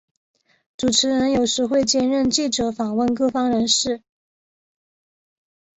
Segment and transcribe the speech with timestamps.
[0.77, 4.01] 主持人有时会兼任记者访问各方人士。